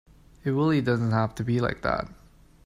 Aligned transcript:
It 0.43 0.49
really 0.49 0.81
doesn't 0.81 1.11
have 1.11 1.35
to 1.35 1.43
be 1.43 1.59
like 1.59 1.83
that 1.83 2.07